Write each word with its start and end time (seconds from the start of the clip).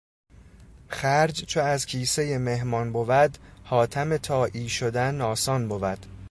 خرج 0.87 1.45
چو 1.45 1.59
از 1.59 1.85
کیسهٔ 1.85 2.37
مهمان 2.37 2.91
بود 2.93 3.37
حاتم 3.63 4.17
طائی 4.17 4.69
شدن 4.69 5.21
آسان 5.21 5.67
بود. 5.67 6.05